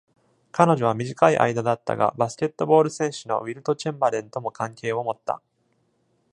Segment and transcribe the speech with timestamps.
[0.51, 5.43] 彼女は短い間だったがバスケットボール選手のウィルト・チェンバレンとも関係を持った。